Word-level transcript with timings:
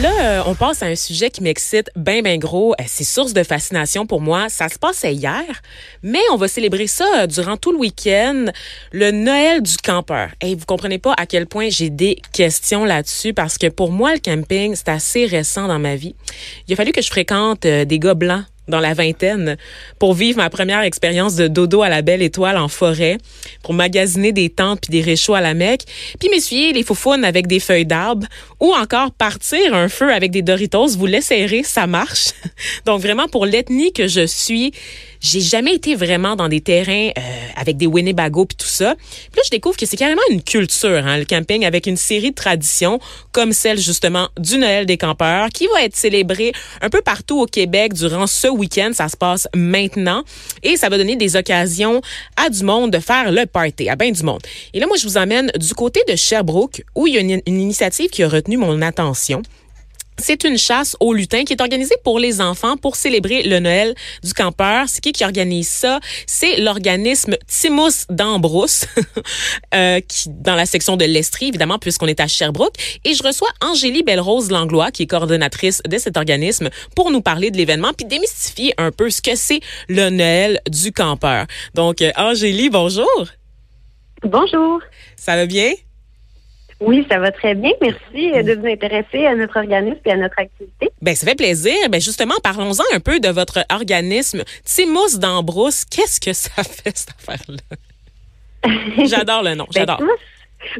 Là, 0.00 0.38
euh, 0.38 0.42
on 0.46 0.54
passe 0.54 0.82
à 0.82 0.86
un 0.86 0.96
sujet 0.96 1.28
qui 1.28 1.42
m'excite 1.42 1.90
bien, 1.96 2.22
bien 2.22 2.38
gros. 2.38 2.72
Euh, 2.80 2.84
c'est 2.86 3.04
source 3.04 3.34
de 3.34 3.42
fascination 3.42 4.06
pour 4.06 4.22
moi. 4.22 4.48
Ça 4.48 4.70
se 4.70 4.78
passait 4.78 5.12
hier, 5.12 5.44
mais 6.02 6.22
on 6.32 6.36
va 6.36 6.48
célébrer 6.48 6.86
ça 6.86 7.04
euh, 7.18 7.26
durant 7.26 7.58
tout 7.58 7.72
le 7.72 7.78
week-end, 7.78 8.46
le 8.92 9.10
Noël 9.10 9.60
du 9.60 9.76
campeur. 9.76 10.30
Et 10.40 10.54
vous 10.54 10.64
comprenez 10.64 10.98
pas 10.98 11.12
à 11.18 11.26
quel 11.26 11.46
point 11.46 11.68
j'ai 11.68 11.90
des 11.90 12.22
questions 12.32 12.86
là-dessus 12.86 13.34
parce 13.34 13.58
que 13.58 13.66
pour 13.66 13.92
moi, 13.92 14.14
le 14.14 14.18
camping, 14.18 14.74
c'est 14.74 14.88
assez 14.88 15.26
récent 15.26 15.68
dans 15.68 15.78
ma 15.78 15.94
vie. 15.94 16.14
Il 16.68 16.72
a 16.72 16.76
fallu 16.76 16.92
que 16.92 17.02
je 17.02 17.08
fréquente 17.08 17.66
des 17.66 17.98
gars 17.98 18.14
blancs 18.14 18.44
dans 18.68 18.80
la 18.80 18.94
vingtaine 18.94 19.56
pour 19.98 20.14
vivre 20.14 20.38
ma 20.38 20.50
première 20.50 20.82
expérience 20.82 21.34
de 21.34 21.48
dodo 21.48 21.82
à 21.82 21.88
la 21.88 22.02
belle 22.02 22.22
étoile 22.22 22.56
en 22.56 22.68
forêt, 22.68 23.18
pour 23.62 23.74
magasiner 23.74 24.32
des 24.32 24.50
tentes 24.50 24.80
puis 24.82 24.90
des 24.90 25.02
réchauds 25.02 25.34
à 25.34 25.40
la 25.40 25.54
Mecque, 25.54 25.82
puis 26.20 26.28
m'essuyer 26.28 26.72
les 26.72 26.82
foufounes 26.82 27.24
avec 27.24 27.46
des 27.46 27.60
feuilles 27.60 27.86
d'arbre 27.86 28.26
ou 28.60 28.72
encore 28.72 29.10
partir 29.12 29.74
un 29.74 29.88
feu 29.88 30.12
avec 30.12 30.30
des 30.30 30.42
Doritos, 30.42 30.96
vous 30.96 31.06
l'essayerez, 31.06 31.62
ça 31.62 31.86
marche. 31.86 32.30
Donc 32.86 33.00
vraiment 33.00 33.28
pour 33.28 33.46
l'ethnie 33.46 33.92
que 33.92 34.06
je 34.06 34.26
suis, 34.26 34.72
j'ai 35.20 35.40
jamais 35.40 35.74
été 35.74 35.94
vraiment 35.94 36.36
dans 36.36 36.48
des 36.48 36.60
terrains 36.60 37.10
euh, 37.16 37.20
avec 37.56 37.76
des 37.76 37.86
Winnebago 37.86 38.44
puis 38.44 38.56
tout 38.56 38.66
ça. 38.66 38.94
Puis 38.96 39.36
là, 39.36 39.42
je 39.44 39.50
découvre 39.50 39.76
que 39.76 39.86
c'est 39.86 39.96
carrément 39.96 40.22
une 40.30 40.42
culture, 40.42 41.06
hein, 41.06 41.16
le 41.16 41.24
camping, 41.24 41.64
avec 41.64 41.86
une 41.86 41.96
série 41.96 42.30
de 42.30 42.34
traditions 42.34 42.98
comme 43.30 43.52
celle 43.52 43.78
justement 43.78 44.28
du 44.38 44.58
Noël 44.58 44.84
des 44.84 44.96
campeurs, 44.96 45.48
qui 45.50 45.68
va 45.68 45.84
être 45.84 45.96
célébrée 45.96 46.52
un 46.80 46.90
peu 46.90 47.00
partout 47.02 47.40
au 47.40 47.46
Québec 47.46 47.94
durant 47.94 48.26
ce 48.26 48.48
week-end. 48.52 48.90
Ça 48.92 49.08
se 49.08 49.16
passe 49.16 49.48
maintenant 49.54 50.22
et 50.62 50.76
ça 50.76 50.88
va 50.88 50.98
donner 50.98 51.16
des 51.16 51.36
occasions 51.36 52.00
à 52.36 52.48
du 52.50 52.64
monde 52.64 52.90
de 52.90 52.98
faire 52.98 53.30
le 53.30 53.46
party, 53.46 53.88
à 53.88 53.96
bien 53.96 54.10
du 54.10 54.22
monde. 54.22 54.42
Et 54.74 54.80
là, 54.80 54.86
moi, 54.86 54.96
je 54.96 55.04
vous 55.04 55.16
emmène 55.16 55.50
du 55.56 55.74
côté 55.74 56.02
de 56.08 56.16
Sherbrooke 56.16 56.82
où 56.94 57.06
il 57.06 57.14
y 57.14 57.18
a 57.18 57.20
une 57.20 57.40
initiative 57.46 58.10
qui 58.10 58.22
a 58.22 58.28
retenu 58.28 58.56
mon 58.56 58.82
attention. 58.82 59.42
C'est 60.18 60.44
une 60.44 60.58
chasse 60.58 60.96
au 61.00 61.14
lutin 61.14 61.44
qui 61.44 61.52
est 61.54 61.60
organisée 61.60 61.94
pour 62.04 62.18
les 62.18 62.40
enfants 62.40 62.76
pour 62.76 62.96
célébrer 62.96 63.42
le 63.42 63.58
Noël 63.58 63.94
du 64.22 64.34
campeur. 64.34 64.84
C'est 64.88 65.00
qui 65.00 65.12
qui 65.12 65.24
organise 65.24 65.68
ça? 65.68 66.00
C'est 66.26 66.58
l'organisme 66.58 67.36
Timus 67.48 68.06
d'Ambrousse, 68.10 68.86
euh, 69.74 70.00
qui 70.00 70.28
dans 70.28 70.54
la 70.54 70.66
section 70.66 70.96
de 70.96 71.04
l'Estrie, 71.04 71.48
évidemment, 71.48 71.78
puisqu'on 71.78 72.06
est 72.06 72.20
à 72.20 72.28
Sherbrooke. 72.28 72.74
Et 73.04 73.14
je 73.14 73.22
reçois 73.22 73.48
Angélie 73.62 74.02
Belle-Rose 74.02 74.50
Langlois, 74.50 74.90
qui 74.90 75.04
est 75.04 75.06
coordonnatrice 75.06 75.82
de 75.88 75.98
cet 75.98 76.16
organisme, 76.16 76.68
pour 76.94 77.10
nous 77.10 77.22
parler 77.22 77.50
de 77.50 77.56
l'événement 77.56 77.92
puis 77.92 78.06
démystifier 78.06 78.74
un 78.78 78.92
peu 78.92 79.10
ce 79.10 79.22
que 79.22 79.34
c'est 79.34 79.60
le 79.88 80.10
Noël 80.10 80.60
du 80.70 80.92
campeur. 80.92 81.46
Donc, 81.74 82.02
euh, 82.02 82.12
Angélie, 82.16 82.70
bonjour. 82.70 83.06
Bonjour. 84.22 84.80
Ça 85.16 85.36
va 85.36 85.46
bien? 85.46 85.72
Oui, 86.84 87.06
ça 87.08 87.18
va 87.18 87.30
très 87.30 87.54
bien. 87.54 87.70
Merci 87.80 88.32
euh, 88.32 88.42
de 88.42 88.54
vous 88.54 88.66
intéresser 88.66 89.24
à 89.26 89.34
notre 89.36 89.56
organisme 89.58 90.00
et 90.04 90.10
à 90.10 90.16
notre 90.16 90.38
activité. 90.38 90.90
Ben, 91.00 91.14
ça 91.14 91.26
fait 91.26 91.36
plaisir. 91.36 91.74
Ben, 91.90 92.00
justement, 92.00 92.34
parlons-en 92.42 92.82
un 92.94 93.00
peu 93.00 93.20
de 93.20 93.28
votre 93.28 93.64
organisme. 93.72 94.42
Timous 94.64 95.18
d'Ambrousse, 95.18 95.84
qu'est-ce 95.84 96.20
que 96.20 96.32
ça 96.32 96.50
fait, 96.64 96.96
cette 96.96 97.10
affaire-là? 97.10 97.76
J'adore 99.06 99.42
le 99.42 99.54
nom, 99.54 99.64
ben, 99.74 99.80
j'adore. 99.80 100.00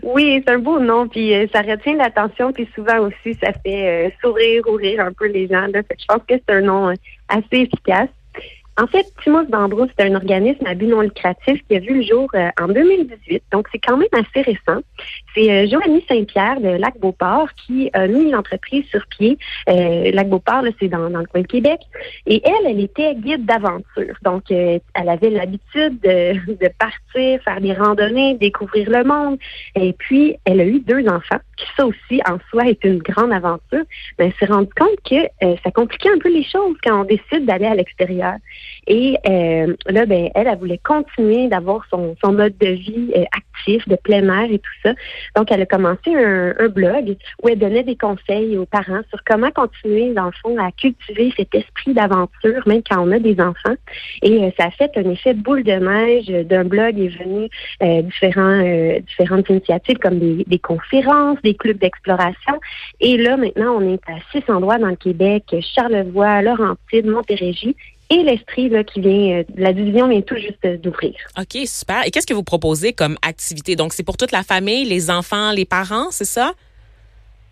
oui, 0.03 0.41
c'est 0.45 0.53
un 0.53 0.58
beau 0.58 0.78
nom, 0.78 1.08
puis 1.08 1.34
euh, 1.34 1.47
ça 1.53 1.62
retient 1.62 1.97
l'attention, 1.97 2.53
puis 2.53 2.69
souvent 2.77 3.00
aussi, 3.00 3.36
ça 3.42 3.53
fait 3.53 4.06
euh, 4.06 4.11
sourire 4.20 4.62
ou 4.69 4.75
rire 4.75 5.00
un 5.00 5.12
peu 5.12 5.27
les 5.27 5.48
gens. 5.48 5.67
Là. 5.67 5.80
je 5.98 6.05
pense 6.06 6.23
que 6.28 6.34
c'est 6.34 6.55
un 6.55 6.61
nom 6.61 6.95
assez 7.28 7.47
efficace. 7.53 8.08
En 8.78 8.87
fait, 8.87 9.06
Timos 9.23 9.45
d'Ambrousse, 9.45 9.91
c'est 9.98 10.06
un 10.06 10.15
organisme 10.15 10.65
à 10.67 10.75
but 10.75 10.87
non 10.87 11.03
lucratif 11.03 11.61
qui 11.69 11.77
a 11.77 11.78
vu 11.78 11.97
le 11.97 12.03
jour 12.03 12.28
euh, 12.34 12.48
en 12.59 12.69
2018, 12.69 13.42
donc 13.53 13.69
c'est 13.70 13.79
quand 13.79 13.98
même 13.98 14.09
assez 14.12 14.41
récent. 14.41 14.81
C'est 15.34 15.51
euh, 15.51 15.69
Joanie 15.69 16.03
Saint-Pierre 16.09 16.59
de 16.59 16.69
Lac-Beauport 16.69 17.48
qui 17.67 17.91
a 17.92 18.06
mis 18.06 18.31
l'entreprise 18.31 18.87
sur 18.87 19.06
pied. 19.09 19.37
Euh, 19.69 20.11
Lac-Beauport, 20.12 20.64
c'est 20.81 20.89
dans, 20.89 21.09
le 21.09 21.27
coin 21.27 21.42
de 21.42 21.47
Québec. 21.47 21.81
Et 22.27 22.41
elle, 22.45 22.67
elle 22.70 22.81
était 22.81 23.14
guide 23.14 23.45
d'aventure. 23.45 24.17
Donc, 24.23 24.51
elle 24.51 24.81
avait 24.95 25.31
l'habitude 25.31 26.01
de, 26.01 26.34
de, 26.47 26.70
partir, 26.79 27.42
faire 27.42 27.61
des 27.61 27.75
randonnées, 27.75 28.35
découvrir 28.39 28.89
le 28.89 29.05
monde. 29.05 29.39
Et 29.75 29.92
puis, 29.92 30.36
elle 30.46 30.61
a 30.61 30.64
eu 30.64 30.80
deux 30.80 31.07
enfants, 31.08 31.41
qui 31.62 31.68
ça 31.77 31.86
aussi, 31.86 32.20
en 32.28 32.39
soi, 32.50 32.68
est 32.68 32.83
une 32.84 32.98
grande 32.98 33.33
aventure. 33.33 33.84
Mais 34.18 34.27
elle 34.27 34.34
s'est 34.39 34.52
rendue 34.52 34.73
compte 34.77 34.98
que 35.08 35.56
ça 35.62 35.70
compliquait 35.70 36.11
un 36.11 36.18
peu 36.18 36.33
les 36.33 36.45
choses 36.45 36.77
quand 36.84 37.02
on 37.02 37.05
décide 37.05 37.46
d'aller 37.46 37.67
à 37.67 37.74
l'extérieur. 37.74 38.34
Et 38.86 39.17
euh, 39.28 39.74
là, 39.86 40.06
ben, 40.06 40.28
elle, 40.34 40.48
elle 40.48 40.58
voulait 40.58 40.80
continuer 40.83 41.48
d'avoir 41.48 41.86
son, 41.89 42.17
son 42.22 42.33
mode 42.33 42.56
de 42.58 42.68
vie 42.68 43.12
euh, 43.17 43.24
actif, 43.36 43.86
de 43.89 43.96
plein 43.96 44.28
air 44.28 44.51
et 44.51 44.58
tout 44.58 44.70
ça. 44.83 44.92
Donc, 45.36 45.52
elle 45.52 45.62
a 45.62 45.67
commencé 45.67 46.14
un, 46.14 46.55
un, 46.58 46.68
blog 46.68 47.17
où 47.42 47.48
elle 47.48 47.58
donnait 47.58 47.84
des 47.84 47.96
conseils 47.96 48.56
aux 48.56 48.67
parents 48.67 49.02
sur 49.11 49.22
comment 49.24 49.51
continuer, 49.51 50.12
dans 50.14 50.27
le 50.27 50.33
fond, 50.42 50.56
à 50.58 50.72
cultiver 50.72 51.33
cet 51.36 51.55
esprit 51.55 51.95
d'aventure, 51.95 52.67
même 52.67 52.83
quand 52.89 53.06
on 53.06 53.12
a 53.12 53.18
des 53.18 53.40
enfants. 53.40 53.77
Et 54.22 54.42
euh, 54.42 54.51
ça 54.58 54.67
a 54.67 54.70
fait 54.70 54.90
un 54.96 55.08
effet 55.11 55.34
boule 55.34 55.62
de 55.62 55.72
neige. 55.72 56.46
D'un 56.46 56.64
blog 56.64 56.98
est 56.98 57.17
venu 57.22 57.48
différents, 58.02 58.62
différentes 59.06 59.48
initiatives 59.48 59.98
comme 59.98 60.18
des, 60.18 60.45
des 60.45 60.58
conférences, 60.58 61.39
des 61.42 61.52
clubs 61.55 61.79
d'exploration. 61.79 62.61
Et 63.01 63.17
là, 63.17 63.36
maintenant, 63.36 63.77
on 63.79 63.92
est 63.92 64.02
à 64.08 64.17
six 64.30 64.42
endroits 64.51 64.79
dans 64.79 64.89
le 64.89 64.96
Québec, 64.96 65.45
Charlevoix, 65.74 66.42
Laurentide, 66.42 67.07
Montérégie 67.07 67.77
et 68.11 68.23
l'Estrie 68.23 68.70
qui 68.92 69.01
vient, 69.01 69.39
euh, 69.39 69.45
la 69.57 69.73
division 69.73 70.08
vient 70.08 70.20
tout 70.20 70.36
juste 70.36 70.67
d'ouvrir. 70.83 71.14
OK, 71.39 71.67
super. 71.67 72.07
Et 72.07 72.11
qu'est-ce 72.11 72.27
que 72.27 72.35
vous 72.35 72.42
proposez 72.42 72.92
comme 72.92 73.17
activité? 73.23 73.74
Donc, 73.74 73.92
c'est 73.95 74.02
pour 74.02 74.17
toute 74.17 74.33
la 74.33 74.42
famille, 74.42 74.85
les 74.85 75.11
enfants, 75.11 75.52
les 75.52 75.64
parents, 75.64 76.11
c'est 76.11 76.27
ça? 76.27 76.52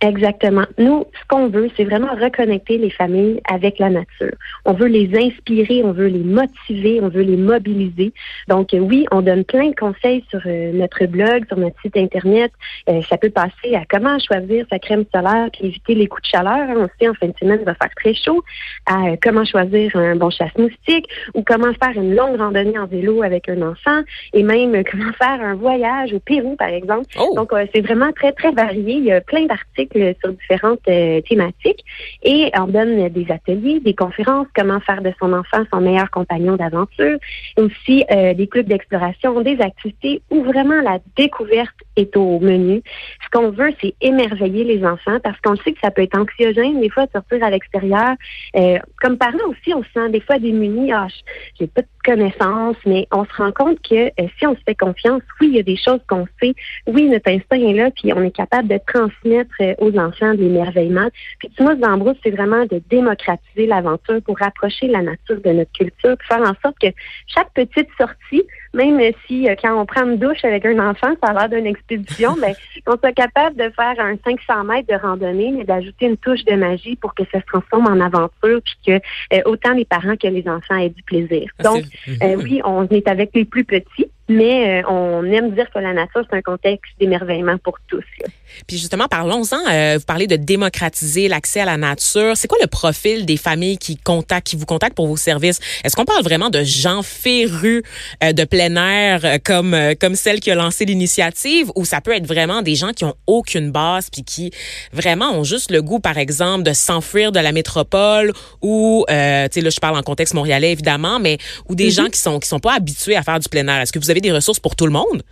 Exactement. 0.03 0.65
Nous, 0.79 1.05
ce 1.13 1.29
qu'on 1.29 1.49
veut, 1.49 1.69
c'est 1.77 1.85
vraiment 1.85 2.15
reconnecter 2.15 2.79
les 2.79 2.89
familles 2.89 3.41
avec 3.53 3.79
la 3.79 3.91
nature. 3.91 4.33
On 4.65 4.73
veut 4.73 4.87
les 4.87 5.11
inspirer, 5.15 5.83
on 5.85 5.93
veut 5.93 6.07
les 6.07 6.25
motiver, 6.25 7.01
on 7.03 7.09
veut 7.09 7.21
les 7.21 7.37
mobiliser. 7.37 8.15
Donc, 8.49 8.73
euh, 8.73 8.79
oui, 8.79 9.05
on 9.11 9.21
donne 9.21 9.45
plein 9.45 9.69
de 9.69 9.75
conseils 9.75 10.25
sur 10.31 10.41
euh, 10.47 10.73
notre 10.73 11.05
blog, 11.05 11.47
sur 11.49 11.59
notre 11.59 11.79
site 11.83 11.99
Internet. 11.99 12.51
Euh, 12.89 13.03
ça 13.11 13.19
peut 13.19 13.29
passer 13.29 13.75
à 13.75 13.83
comment 13.91 14.19
choisir 14.19 14.65
sa 14.71 14.79
crème 14.79 15.05
solaire 15.15 15.51
puis 15.53 15.67
éviter 15.67 15.95
les 15.95 16.07
coups 16.07 16.23
de 16.23 16.29
chaleur. 16.29 16.69
On 16.79 16.89
sait, 16.99 17.09
en 17.09 17.15
fin 17.15 17.29
de 17.29 17.35
semaine, 17.39 17.59
il 17.61 17.67
va 17.67 17.75
faire 17.75 17.95
très 17.95 18.15
chaud. 18.15 18.43
À 18.87 19.19
comment 19.21 19.45
choisir 19.45 19.95
un 19.97 20.17
bon 20.17 20.31
chasse-moustique 20.31 21.09
ou 21.35 21.43
comment 21.43 21.75
faire 21.75 22.03
une 22.03 22.15
longue 22.15 22.39
randonnée 22.39 22.79
en 22.79 22.87
vélo 22.87 23.23
avec 23.23 23.51
un 23.51 23.61
enfant 23.61 24.01
et 24.33 24.43
même 24.43 24.83
comment 24.91 25.13
faire 25.13 25.43
un 25.43 25.57
voyage 25.57 26.15
au 26.15 26.21
Pérou, 26.21 26.57
par 26.57 26.69
exemple. 26.69 27.05
Oh! 27.19 27.35
Donc, 27.37 27.51
c'est 27.75 27.83
vraiment 27.83 28.13
très, 28.13 28.33
très 28.33 28.53
varié. 28.53 28.95
Il 28.95 29.05
y 29.05 29.13
a 29.13 29.21
plein 29.21 29.45
d'articles 29.45 29.90
sur 29.93 30.33
différentes 30.33 30.81
euh, 30.89 31.21
thématiques 31.23 31.85
et 32.23 32.51
on 32.57 32.67
donne 32.67 33.09
des 33.09 33.27
ateliers, 33.31 33.81
des 33.81 33.95
conférences, 33.95 34.47
comment 34.55 34.81
faire 34.81 35.03
de 35.03 35.13
son 35.19 35.33
enfant 35.33 35.65
son 35.73 35.81
meilleur 35.81 36.11
compagnon 36.11 36.57
d'aventure, 36.57 37.19
aussi 37.57 38.05
euh, 38.11 38.35
des 38.35 38.47
clubs 38.47 38.67
d'exploration, 38.67 39.41
des 39.41 39.61
activités 39.61 40.23
où 40.31 40.43
vraiment 40.43 40.81
la 40.83 40.99
découverte 41.17 41.75
est 41.97 42.17
au 42.17 42.39
menu. 42.41 42.83
Ce 43.25 43.31
qu'on 43.31 43.51
veut, 43.51 43.73
c'est 43.81 43.95
émerveiller 44.01 44.65
les 44.65 44.85
enfants 44.85 45.19
parce 45.23 45.41
qu'on 45.41 45.57
sait 45.57 45.73
que 45.73 45.81
ça 45.83 45.91
peut 45.91 46.03
être 46.03 46.19
anxiogène 46.19 46.81
des 46.81 46.91
fois 46.91 47.07
de 47.07 47.13
sortir 47.13 47.43
à 47.43 47.51
l'extérieur. 47.51 48.15
Euh, 48.57 48.79
comme 49.01 49.19
parents 49.19 49.39
aussi, 49.49 49.75
on 49.75 49.83
se 49.83 49.91
sent 49.93 50.11
des 50.11 50.21
fois 50.21 50.39
démunis. 50.39 50.93
Ah, 50.93 51.09
j'ai 51.59 51.67
pas 51.67 51.83
de 51.83 51.89
connaissances, 52.05 52.77
mais 52.87 53.07
on 53.13 53.25
se 53.25 53.33
rend 53.37 53.53
compte 53.53 53.79
que 53.83 54.11
si 54.39 54.47
on 54.47 54.55
se 54.55 54.61
fait 54.67 54.75
confiance, 54.75 55.23
oui, 55.41 55.49
il 55.49 55.57
y 55.57 55.59
a 55.59 55.63
des 55.63 55.77
choses 55.77 56.01
qu'on 56.09 56.27
sait. 56.41 56.55
Oui, 56.87 57.09
notre 57.09 57.31
instinct 57.31 57.57
est 57.57 57.75
là, 57.75 57.91
puis 57.91 58.13
on 58.13 58.23
est 58.23 58.31
capable 58.31 58.69
de 58.69 58.79
transmettre 58.87 59.55
aux 59.79 59.97
enfants 59.99 60.35
de 60.35 60.41
l'émerveillement. 60.41 61.09
Puis 61.39 61.51
Timos 61.57 61.75
d'Ambrousse, 61.75 62.17
c'est 62.23 62.31
vraiment 62.31 62.65
de 62.67 62.83
démocratiser 62.89 63.67
l'aventure 63.67 64.21
pour 64.23 64.39
rapprocher 64.39 64.89
la 64.89 65.03
nature 65.03 65.41
de 65.41 65.51
notre 65.51 65.73
culture, 65.73 66.17
faire 66.29 66.41
en 66.41 66.55
sorte 66.63 66.79
que 66.81 66.89
chaque 67.27 67.53
petite 67.55 67.89
sortie, 67.99 68.45
même 68.73 69.01
si 69.27 69.49
euh, 69.49 69.55
quand 69.61 69.81
on 69.81 69.87
prend 69.87 70.05
une 70.05 70.19
douche 70.19 70.45
avec 70.45 70.65
un 70.65 70.79
enfant, 70.79 71.15
ça 71.23 71.31
a 71.31 71.33
l'air 71.33 71.49
d'une 71.49 71.67
expédition, 71.67 72.37
mais 72.41 72.55
ben, 72.87 72.95
on 72.95 72.99
soit 72.99 73.13
capable 73.13 73.57
de 73.57 73.71
faire 73.71 73.95
un 73.99 74.17
500 74.25 74.65
mètres 74.65 74.89
de 74.89 75.01
randonnée, 75.01 75.53
mais 75.57 75.65
d'ajouter 75.65 76.07
une 76.07 76.17
touche 76.17 76.45
de 76.45 76.55
magie 76.55 76.97
pour 76.97 77.15
que 77.15 77.25
ça 77.33 77.41
se 77.41 77.47
transforme 77.47 77.87
en 77.87 78.05
aventure, 78.05 78.61
puis 78.65 78.77
que 78.87 78.93
euh, 79.37 79.43
autant 79.47 79.73
les 79.73 79.85
parents 79.85 80.17
que 80.17 80.29
les 80.29 80.47
enfants 80.49 80.77
aient 80.77 80.91
du 80.91 81.03
plaisir. 81.03 81.51
Ah, 81.59 81.65
Donc, 81.65 81.85
euh, 82.23 82.37
oui, 82.37 82.61
on 82.65 82.87
est 82.89 83.09
avec 83.09 83.31
les 83.35 83.45
plus 83.45 83.65
petits, 83.65 84.11
mais 84.31 84.85
on 84.89 85.25
aime 85.25 85.51
dire 85.51 85.67
que 85.75 85.81
la 85.81 85.93
nature, 85.93 86.25
c'est 86.31 86.37
un 86.37 86.43
contexte 86.43 86.93
d'émerveillement 87.01 87.59
pour 87.59 87.77
tous. 87.89 88.05
Puis 88.67 88.79
justement, 88.79 89.09
parlons-en. 89.09 89.59
Euh, 89.71 89.97
vous 89.99 90.05
parlez 90.05 90.27
de 90.27 90.37
démocratiser 90.37 91.29
l'accès 91.29 91.61
à 91.61 91.65
la 91.65 91.77
nature. 91.77 92.37
C'est 92.37 92.47
quoi 92.47 92.59
le 92.61 92.69
profil 92.69 93.27
des 93.27 93.37
familles 93.37 93.79
qui 93.79 93.97
contactent, 93.97 94.47
qui 94.47 94.57
vous 94.57 94.67
contactent 94.67 94.95
pour 94.95 95.09
vos 95.09 95.17
services? 95.17 95.59
Est-ce 95.85 95.97
qu'on 95.97 96.05
parle 96.05 96.23
vraiment 96.23 96.51
de 96.51 96.63
gens 96.63 97.03
férus 97.03 97.83
euh, 98.23 98.33
de 98.33 98.45
plein 98.45 98.77
air 98.77 99.25
euh, 99.25 99.39
comme 99.43 99.77
comme 100.01 100.15
celle 100.15 100.41
qui 100.41 100.51
a 100.51 100.55
lancé 100.55 100.85
l'initiative, 100.85 101.71
ou 101.75 101.85
ça 101.85 102.01
peut 102.01 102.13
être 102.13 102.27
vraiment 102.27 102.63
des 102.63 102.75
gens 102.75 102.93
qui 102.93 103.05
ont 103.05 103.15
aucune 103.27 103.73
base 103.73 104.11
puis 104.11 104.23
qui 104.23 104.53
vraiment 104.93 105.33
ont 105.33 105.45
juste 105.45 105.71
le 105.71 105.83
goût, 105.83 105.99
par 105.99 106.19
exemple, 106.19 106.63
de 106.63 106.73
s'enfuir 106.73 107.33
de 107.33 107.41
la 107.41 107.53
métropole, 107.53 108.33
ou 108.63 109.05
tu 109.09 109.15
sais 109.15 109.61
là, 109.61 109.71
je 109.71 109.81
parle 109.81 109.97
en 109.97 110.03
contexte 110.03 110.35
montréalais 110.35 110.73
évidemment, 110.73 111.19
mais 111.19 111.39
ou 111.69 111.75
des 111.75 111.89
mm-hmm. 111.89 111.95
gens 111.95 112.07
qui 112.07 112.19
sont 112.19 112.39
qui 112.39 112.49
sont 112.49 112.61
pas 112.61 112.75
habitués 112.75 113.17
à 113.17 113.23
faire 113.23 113.41
du 113.41 113.49
plein 113.49 113.67
air. 113.67 113.81
Est-ce 113.81 113.93
que 113.93 113.99
vous 113.99 114.11
avez 114.11 114.20
des 114.21 114.33
ressources 114.33 114.61
pour 114.61 114.77
tout 114.77 114.87
le 114.87 114.93
monde? 114.93 115.23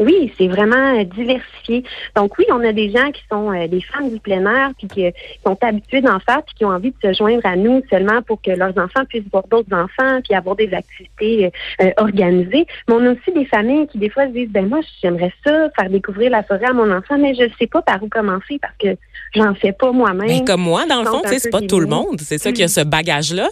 Oui, 0.00 0.32
c'est 0.38 0.48
vraiment 0.48 0.98
euh, 0.98 1.04
diversifié. 1.04 1.84
Donc 2.16 2.38
oui, 2.38 2.46
on 2.50 2.64
a 2.64 2.72
des 2.72 2.90
gens 2.90 3.10
qui 3.12 3.20
sont 3.30 3.52
euh, 3.52 3.68
des 3.68 3.82
femmes 3.82 4.08
du 4.08 4.18
plein 4.18 4.46
air, 4.46 4.70
puis 4.78 4.88
qui, 4.88 5.04
sont 5.44 5.58
habitués 5.60 6.00
d'en 6.00 6.18
faire, 6.20 6.42
puis 6.42 6.54
qui 6.56 6.64
ont 6.64 6.70
envie 6.70 6.90
de 6.90 6.96
se 7.02 7.12
joindre 7.12 7.44
à 7.44 7.54
nous 7.54 7.82
seulement 7.90 8.22
pour 8.22 8.40
que 8.40 8.50
leurs 8.50 8.76
enfants 8.78 9.04
puissent 9.06 9.28
voir 9.30 9.46
d'autres 9.48 9.74
enfants, 9.74 10.20
puis 10.24 10.34
avoir 10.34 10.56
des 10.56 10.72
activités 10.72 11.52
euh, 11.82 11.90
organisées. 11.98 12.66
Mais 12.88 12.94
on 12.94 13.04
a 13.04 13.10
aussi 13.10 13.32
des 13.34 13.44
familles 13.44 13.88
qui 13.88 13.98
des 13.98 14.08
fois 14.08 14.26
se 14.26 14.32
disent, 14.32 14.48
ben 14.48 14.66
moi, 14.66 14.80
j'aimerais 15.02 15.32
ça, 15.44 15.68
faire 15.78 15.90
découvrir 15.90 16.30
la 16.30 16.42
forêt 16.44 16.66
à 16.66 16.72
mon 16.72 16.90
enfant, 16.90 17.18
mais 17.18 17.34
je 17.34 17.42
ne 17.42 17.50
sais 17.58 17.66
pas 17.66 17.82
par 17.82 18.02
où 18.02 18.08
commencer 18.08 18.58
parce 18.58 18.76
que 18.78 18.96
j'en 19.34 19.54
fais 19.54 19.72
pas 19.72 19.92
moi-même. 19.92 20.28
Ben, 20.28 20.44
comme 20.46 20.62
moi, 20.62 20.86
dans 20.86 21.02
le 21.02 21.06
fond, 21.06 21.20
c'est 21.26 21.50
pas 21.50 21.60
tout 21.60 21.80
le 21.80 21.86
monde. 21.86 22.18
C'est 22.20 22.38
ça 22.38 22.52
qui 22.52 22.62
a 22.62 22.68
ce 22.68 22.80
bagage-là. 22.80 23.48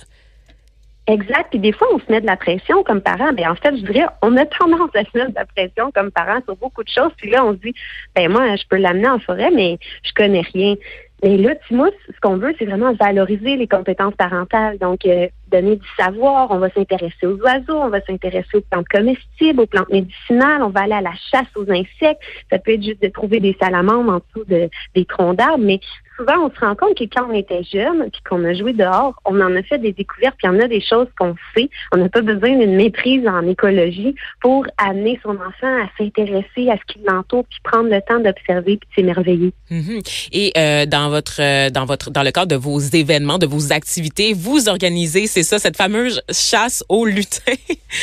Exact. 1.09 1.47
Puis 1.51 1.59
des 1.59 1.73
fois, 1.73 1.89
on 1.93 1.99
se 1.99 2.05
met 2.11 2.21
de 2.21 2.27
la 2.27 2.37
pression 2.37 2.83
comme 2.83 3.01
parent. 3.01 3.33
Mais 3.33 3.43
ben, 3.43 3.53
en 3.53 3.55
fait, 3.55 3.75
je 3.77 3.83
dirais, 3.91 4.07
on 4.21 4.37
a 4.37 4.45
tendance 4.45 4.91
à 4.95 5.05
se 5.05 5.17
mettre 5.17 5.31
de 5.31 5.37
la 5.37 5.47
pression 5.47 5.91
comme 5.93 6.11
parent 6.11 6.41
sur 6.45 6.55
beaucoup 6.57 6.85
de 6.85 6.89
choses. 6.89 7.11
Puis 7.17 7.31
là, 7.31 7.45
on 7.47 7.53
se 7.53 7.59
dit, 7.59 7.75
ben 8.15 8.31
moi, 8.31 8.55
je 8.57 8.65
peux 8.69 8.77
l'amener 8.77 9.09
en 9.09 9.19
forêt, 9.19 9.51
mais 9.51 9.79
je 10.05 10.13
connais 10.13 10.43
rien. 10.53 10.75
Mais 11.23 11.37
là, 11.39 11.55
moi, 11.71 11.89
ce 12.07 12.21
qu'on 12.21 12.37
veut, 12.37 12.55
c'est 12.59 12.67
vraiment 12.67 12.93
valoriser 12.93 13.57
les 13.57 13.67
compétences 13.67 14.15
parentales. 14.15 14.79
Donc, 14.79 15.07
euh, 15.07 15.29
donner 15.49 15.77
du 15.77 15.89
savoir. 15.99 16.51
On 16.51 16.59
va 16.59 16.69
s'intéresser 16.71 17.27
aux 17.27 17.39
oiseaux, 17.39 17.81
on 17.81 17.89
va 17.89 18.03
s'intéresser 18.03 18.59
aux 18.59 18.61
plantes 18.61 18.89
comestibles, 18.89 19.61
aux 19.61 19.67
plantes 19.67 19.89
médicinales. 19.89 20.63
On 20.63 20.69
va 20.69 20.83
aller 20.83 20.93
à 20.93 21.01
la 21.01 21.15
chasse 21.31 21.49
aux 21.57 21.69
insectes. 21.71 22.21
Ça 22.53 22.59
peut 22.59 22.73
être 22.73 22.85
juste 22.85 23.03
de 23.03 23.09
trouver 23.09 23.41
des 23.41 23.57
salamandres 23.61 24.13
en 24.13 24.19
dessous 24.19 24.45
de, 24.47 24.69
des 24.95 25.07
troncs 25.07 25.37
d'arbres, 25.37 25.65
mais 25.65 25.81
souvent, 26.19 26.47
on 26.47 26.51
se 26.51 26.61
rend 26.61 26.75
compte 26.75 26.97
que 26.97 27.05
quand 27.05 27.29
on 27.31 27.35
était 27.35 27.63
jeune, 27.63 28.11
puis 28.11 28.21
qu'on 28.29 28.45
a 28.45 28.53
joué 28.53 28.73
dehors, 28.73 29.15
on 29.25 29.41
en 29.41 29.55
a 29.57 29.63
fait 29.63 29.79
des 29.79 29.93
découvertes, 29.93 30.35
puis 30.39 30.49
il 30.49 30.55
y 30.55 30.57
en 30.57 30.61
a 30.61 30.69
des 30.69 30.81
choses 30.81 31.07
qu'on 31.19 31.35
sait. 31.57 31.71
On 31.93 31.99
n'a 31.99 32.09
pas 32.09 32.21
besoin 32.21 32.57
d'une 32.57 32.75
méprise 32.75 33.27
en 33.27 33.47
écologie 33.47 34.15
pour 34.41 34.67
amener 34.79 35.19
son 35.23 35.31
enfant 35.31 35.83
à 35.83 35.89
s'intéresser 35.97 36.69
à 36.69 36.77
ce 36.77 36.93
qui 36.93 37.01
l'entoure, 37.07 37.45
puis 37.49 37.59
prendre 37.63 37.89
le 37.89 38.01
temps 38.03 38.19
d'observer, 38.19 38.77
puis 38.77 38.89
de 38.89 38.95
s'émerveiller. 38.95 39.53
Mm-hmm. 39.71 40.29
Et 40.33 40.53
euh, 40.57 40.87
dans 40.87 41.09
votre, 41.11 41.41
euh, 41.41 41.71
dans 41.71 41.85
votre, 41.85 42.11
dans 42.11 42.23
le 42.23 42.31
cadre 42.33 42.49
de 42.49 42.57
vos 42.57 42.79
événements, 42.81 43.39
de 43.39 43.47
vos 43.47 43.73
activités, 43.73 44.33
vous 44.35 44.69
organisez, 44.69 45.27
c'est 45.27 45.45
ça, 45.45 45.59
cette 45.59 45.77
fameuse 45.77 46.21
chasse 46.33 46.85
aux 46.89 47.07
lutins 47.07 47.53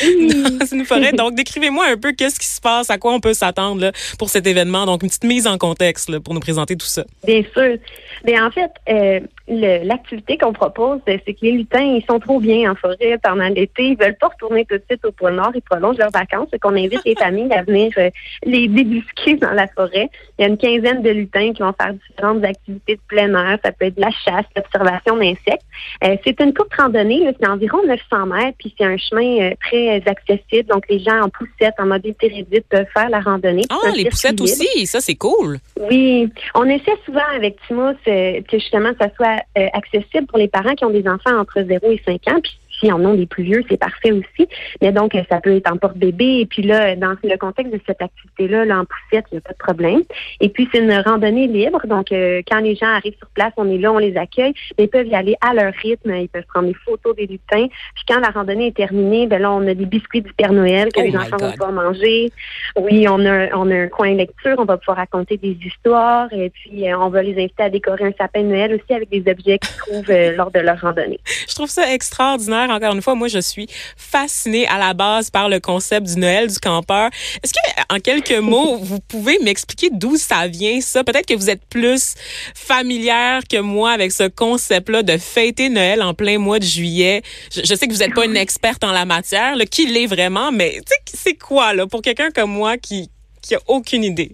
dans 0.02 0.66
une 0.66 0.84
forêt. 0.84 1.12
Donc, 1.12 1.34
décrivez-moi 1.34 1.86
un 1.86 1.96
peu 1.96 2.12
qu'est-ce 2.12 2.40
qui 2.40 2.46
se 2.46 2.60
passe, 2.60 2.90
à 2.90 2.98
quoi 2.98 3.12
on 3.12 3.20
peut 3.20 3.34
s'attendre 3.34 3.92
pour 4.18 4.30
cet 4.30 4.46
événement. 4.46 4.86
Donc, 4.86 5.02
une 5.02 5.08
petite 5.08 5.24
mise 5.24 5.46
en 5.46 5.58
contexte 5.58 6.08
là, 6.08 6.20
pour 6.20 6.34
nous 6.34 6.40
présenter 6.40 6.76
tout 6.76 6.86
ça. 6.86 7.04
Bien 7.26 7.42
sûr. 7.52 7.76
Mais 8.24 8.40
en 8.40 8.50
fait, 8.50 8.70
euh, 8.88 9.20
l'activité 9.48 10.36
qu'on 10.38 10.52
propose, 10.52 11.00
c'est 11.06 11.20
que 11.20 11.38
les 11.42 11.52
lutins, 11.52 11.82
ils 11.82 12.04
sont 12.08 12.18
trop 12.18 12.40
bien 12.40 12.70
en 12.70 12.74
forêt 12.74 13.18
pendant 13.22 13.48
l'été. 13.48 13.88
Ils 13.88 13.96
veulent 13.96 14.16
pas 14.16 14.28
retourner 14.28 14.64
tout 14.64 14.76
de 14.76 14.82
suite 14.88 15.04
au 15.04 15.12
pôle 15.12 15.34
Nord. 15.34 15.52
Ils 15.54 15.62
prolongent 15.62 15.98
leurs 15.98 16.10
vacances. 16.10 16.48
C'est 16.52 16.58
qu'on 16.58 16.74
invite 16.76 17.04
les 17.04 17.14
familles 17.18 17.52
à 17.52 17.62
venir 17.62 17.92
euh, 17.98 18.10
les 18.44 18.66
débusquer 18.66 19.36
dans 19.36 19.52
la 19.52 19.68
forêt. 19.68 20.10
Il 20.38 20.42
y 20.42 20.44
a 20.44 20.48
une 20.48 20.58
quinzaine 20.58 21.02
de 21.02 21.10
lutins 21.10 21.52
qui 21.52 21.62
vont 21.62 21.74
faire 21.80 21.94
différentes 21.94 22.44
activités 22.44 22.96
de 22.96 23.00
plein 23.06 23.32
air. 23.34 23.58
Ça 23.64 23.70
peut 23.72 23.86
être 23.86 23.96
de 23.96 24.00
la 24.00 24.10
chasse, 24.10 24.46
l'observation 24.56 25.16
d'insectes. 25.16 25.64
Euh, 26.04 26.16
c'est 26.24 26.40
une 26.40 26.52
courte 26.52 26.74
randonnée. 26.74 27.32
C'est 27.38 27.48
environ 27.48 27.78
900 27.86 28.26
mètres. 28.26 28.56
Puis 28.58 28.74
c'est 28.76 28.84
un 28.84 28.96
chemin 28.96 29.52
très 29.60 30.02
accessible. 30.06 30.68
Donc 30.68 30.84
les 30.88 30.98
gens 30.98 31.22
en 31.22 31.28
poussette, 31.28 31.74
en 31.78 31.86
mobilité 31.86 32.28
réduite 32.28 32.66
peuvent 32.68 32.86
faire 32.92 33.08
la 33.10 33.20
randonnée. 33.20 33.62
Ah, 33.70 33.90
les 33.94 34.06
poussettes 34.06 34.40
aussi. 34.40 34.86
Ça, 34.86 35.00
c'est 35.00 35.14
cool. 35.14 35.58
Oui. 35.88 36.28
On 36.54 36.64
essaie 36.64 36.96
souvent 37.04 37.20
avec 37.34 37.56
Timos 37.66 37.94
que 38.04 38.58
justement 38.58 38.90
ça 39.00 39.08
soit 39.16 39.35
euh, 39.58 39.68
accessible 39.72 40.26
pour 40.26 40.38
les 40.38 40.48
parents 40.48 40.74
qui 40.74 40.84
ont 40.84 40.90
des 40.90 41.06
enfants 41.08 41.38
entre 41.38 41.62
0 41.62 41.90
et 41.90 42.02
5 42.04 42.28
ans. 42.28 42.40
Puis 42.42 42.58
s'ils 42.78 42.92
en 42.92 43.04
ont 43.04 43.14
des 43.14 43.26
plus 43.26 43.44
vieux, 43.44 43.62
c'est 43.68 43.76
parfait 43.78 44.12
aussi. 44.12 44.48
Mais 44.80 44.92
donc, 44.92 45.14
euh, 45.14 45.22
ça 45.30 45.40
peut 45.40 45.56
être 45.56 45.70
en 45.70 45.76
porte-bébé. 45.76 46.40
Et 46.40 46.46
puis 46.46 46.62
là, 46.62 46.94
dans 46.96 47.14
le 47.22 47.36
contexte 47.36 47.72
de 47.72 47.80
cette 47.86 48.00
activité-là, 48.02 48.64
là, 48.64 48.80
en 48.80 48.84
poussette, 48.84 49.24
il 49.30 49.34
n'y 49.34 49.38
a 49.38 49.40
pas 49.40 49.52
de 49.52 49.58
problème. 49.58 50.02
Et 50.40 50.48
puis, 50.48 50.68
c'est 50.72 50.78
une 50.78 50.92
randonnée 50.92 51.46
libre. 51.46 51.86
Donc, 51.86 52.12
euh, 52.12 52.42
quand 52.48 52.60
les 52.60 52.74
gens 52.74 52.86
arrivent 52.86 53.16
sur 53.18 53.28
place, 53.28 53.52
on 53.56 53.70
est 53.70 53.78
là, 53.78 53.92
on 53.92 53.98
les 53.98 54.16
accueille. 54.16 54.54
ils 54.78 54.88
peuvent 54.88 55.06
y 55.06 55.14
aller 55.14 55.36
à 55.40 55.54
leur 55.54 55.72
rythme. 55.74 56.14
Ils 56.14 56.28
peuvent 56.28 56.46
prendre 56.52 56.68
des 56.68 56.74
photos 56.74 57.16
des 57.16 57.26
lutins. 57.26 57.66
Puis 57.94 58.04
quand 58.08 58.20
la 58.20 58.30
randonnée 58.30 58.68
est 58.68 58.76
terminée, 58.76 59.26
ben 59.26 59.40
là, 59.40 59.52
on 59.52 59.66
a 59.66 59.74
des 59.74 59.86
biscuits 59.86 60.22
du 60.22 60.32
Père 60.32 60.52
Noël 60.52 60.88
que 60.92 61.00
oh 61.00 61.04
les 61.04 61.16
enfants 61.16 61.36
vont 61.38 61.52
pouvoir 61.52 61.72
manger. 61.72 62.30
Oui, 62.76 63.06
on 63.08 63.24
a, 63.24 63.54
on 63.56 63.70
a 63.70 63.74
un 63.74 63.88
coin 63.88 64.14
lecture. 64.14 64.56
On 64.58 64.64
va 64.64 64.76
pouvoir 64.76 64.98
raconter 64.98 65.36
des 65.36 65.56
histoires. 65.64 66.32
Et 66.32 66.50
puis, 66.50 66.88
euh, 66.88 66.98
on 66.98 67.08
va 67.08 67.22
les 67.22 67.32
inviter 67.32 67.62
à 67.62 67.70
décorer 67.70 68.04
un 68.04 68.12
sapin 68.18 68.42
de 68.42 68.48
Noël 68.48 68.74
aussi 68.74 68.94
avec 68.94 69.10
des 69.10 69.30
objets 69.30 69.58
qu'ils 69.58 69.76
trouvent 69.76 70.12
lors 70.36 70.50
de 70.50 70.60
leur 70.60 70.80
randonnée. 70.80 71.20
Je 71.48 71.54
trouve 71.54 71.70
ça 71.70 71.92
extraordinaire 71.92 72.65
encore 72.70 72.94
une 72.94 73.02
fois, 73.02 73.14
moi, 73.14 73.28
je 73.28 73.38
suis 73.38 73.66
fascinée 73.96 74.66
à 74.66 74.78
la 74.78 74.94
base 74.94 75.30
par 75.30 75.48
le 75.48 75.60
concept 75.60 76.06
du 76.06 76.18
Noël 76.18 76.48
du 76.48 76.58
campeur. 76.58 77.10
Est-ce 77.42 77.52
que, 77.52 77.94
en 77.94 77.98
quelques 77.98 78.30
mots, 78.42 78.76
vous 78.76 79.00
pouvez 79.00 79.38
m'expliquer 79.42 79.90
d'où 79.92 80.16
ça 80.16 80.46
vient, 80.46 80.80
ça? 80.80 81.04
Peut-être 81.04 81.26
que 81.26 81.34
vous 81.34 81.50
êtes 81.50 81.64
plus 81.66 82.14
familière 82.54 83.42
que 83.48 83.60
moi 83.60 83.92
avec 83.92 84.12
ce 84.12 84.28
concept-là 84.28 85.02
de 85.02 85.16
fêter 85.16 85.68
Noël 85.68 86.02
en 86.02 86.14
plein 86.14 86.38
mois 86.38 86.58
de 86.58 86.64
juillet. 86.64 87.22
Je, 87.50 87.74
sais 87.74 87.86
que 87.86 87.92
vous 87.92 88.00
n'êtes 88.00 88.14
pas 88.14 88.24
une 88.24 88.36
experte 88.36 88.84
en 88.84 88.92
la 88.92 89.04
matière, 89.04 89.56
là, 89.56 89.66
qui 89.66 89.86
l'est 89.86 90.06
vraiment, 90.06 90.52
mais 90.52 90.80
c'est 91.12 91.34
quoi, 91.34 91.74
là, 91.74 91.86
pour 91.86 92.02
quelqu'un 92.02 92.30
comme 92.30 92.50
moi 92.50 92.76
qui, 92.76 93.10
qui 93.42 93.54
a 93.54 93.58
aucune 93.66 94.04
idée? 94.04 94.32